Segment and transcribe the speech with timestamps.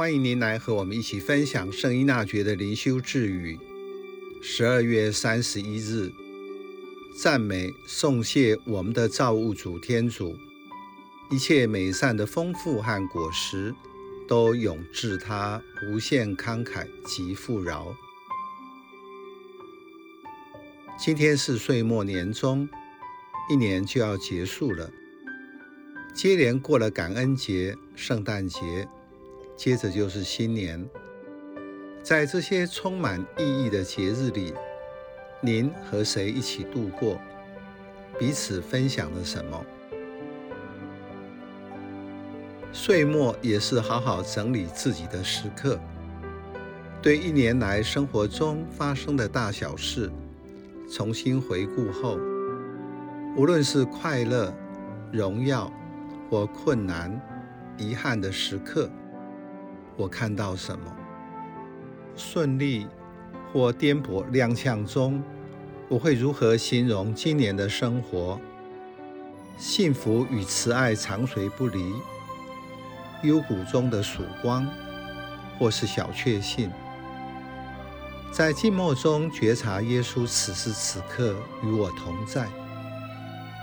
[0.00, 3.58] 欢迎您来和我们一起分享圣依纳爵的灵修智语。
[4.40, 6.10] 十二月三十一日，
[7.18, 10.38] 赞美颂谢我们的造物主天主，
[11.30, 13.74] 一切美善的丰富和果实，
[14.26, 17.94] 都涌至他无限慷慨及富饶。
[20.98, 22.66] 今天是岁末年终，
[23.50, 24.90] 一年就要结束了。
[26.14, 28.88] 接连过了感恩节、圣诞节，
[29.60, 30.88] 接着就是新年。
[32.02, 34.54] 在这些充满意义的节日里，
[35.42, 37.20] 您和谁一起度过？
[38.18, 39.62] 彼此分享了什么？
[42.72, 45.78] 岁末也是好好整理自己的时刻，
[47.02, 50.10] 对一年来生活中发生的大小事
[50.90, 52.18] 重新回顾后，
[53.36, 54.54] 无论是快乐、
[55.12, 55.70] 荣耀，
[56.30, 57.20] 或困难、
[57.76, 58.90] 遗憾的时刻，
[60.00, 60.96] 我看到什么？
[62.16, 62.86] 顺利
[63.52, 65.22] 或颠簸踉跄中，
[65.90, 68.40] 我会如何形容今年的生活？
[69.58, 71.92] 幸福与慈爱长随不离，
[73.22, 74.66] 幽谷中的曙光，
[75.58, 76.70] 或是小确幸，
[78.32, 82.48] 在静默中觉察耶稣此时此刻与我同在，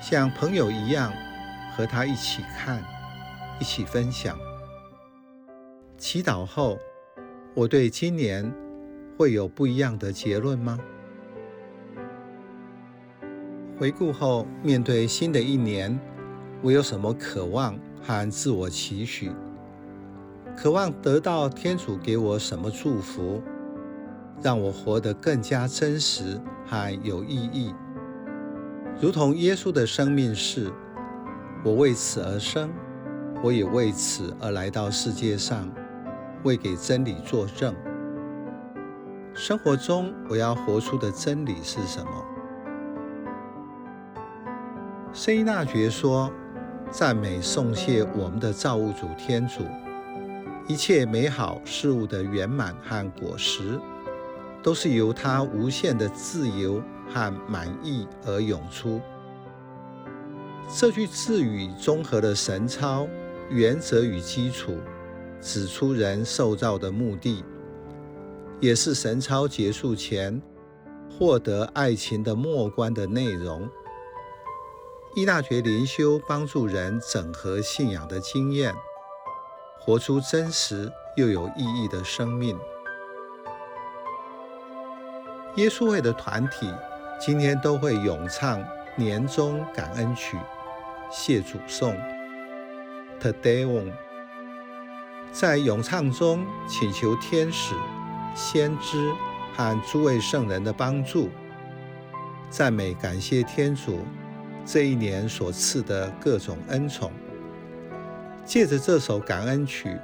[0.00, 1.12] 像朋友一样。
[1.74, 2.84] 和他一起看，
[3.58, 4.38] 一起分享。
[6.02, 6.80] 祈祷后，
[7.54, 8.52] 我对今年
[9.16, 10.76] 会有不一样的结论吗？
[13.78, 15.96] 回顾后，面对新的一年，
[16.60, 19.30] 我有什么渴望和自我期许？
[20.56, 23.40] 渴望得到天主给我什么祝福，
[24.42, 27.72] 让我活得更加真实和有意义，
[29.00, 30.68] 如同耶稣的生命是。
[31.64, 32.72] 我为此而生，
[33.40, 35.72] 我也为此而来到世界上，
[36.44, 37.74] 为给真理作证。
[39.34, 42.10] 生活中我要活出的真理是什么？
[45.12, 46.30] 圣依纳爵说
[46.90, 49.62] ：“赞美颂谢我们的造物主天主，
[50.66, 53.78] 一切美好事物的圆满和果实，
[54.62, 59.00] 都是由他无限的自由和满意而涌出。”
[60.74, 63.06] 这句智语综合了神操
[63.50, 64.76] 原则与基础，
[65.42, 67.44] 指出人受造的目的，
[68.60, 70.40] 也是神操结束前
[71.10, 73.68] 获得爱情的末关的内容。
[75.16, 78.72] 依纳爵灵修帮助人整合信仰的经验，
[79.80, 82.56] 活出真实又有意义的生命。
[85.56, 86.72] 耶稣会的团体
[87.20, 88.64] 今天都会咏唱
[88.96, 90.38] 年终感恩曲。
[91.10, 91.94] 谢主颂
[93.20, 93.92] Today on.
[95.32, 97.74] 在咏唱中请求天使、
[98.36, 99.10] 先知
[99.54, 101.30] 和诸位圣人的帮助，
[102.50, 104.00] 赞美感谢天主
[104.66, 107.10] 这一年所赐的各种恩宠。
[108.44, 109.96] 借着这首感恩曲，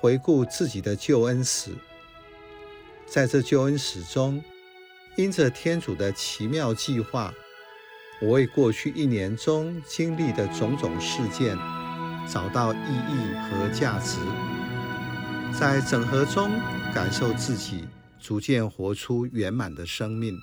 [0.00, 1.72] 回顾自己的救恩史，
[3.04, 4.42] 在这救恩史中，
[5.16, 7.30] 因着天主的奇妙计划。
[8.22, 11.54] 我为过去一年中经历的种种事件
[12.28, 14.18] 找到意义和价值，
[15.58, 16.50] 在整合中
[16.92, 17.84] 感受自己
[18.18, 20.36] 逐渐活出圆满的生命。